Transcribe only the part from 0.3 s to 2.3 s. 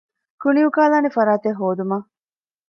ކުނި އުކާލާނެ ފަރާތެއް ހޯދުމަށް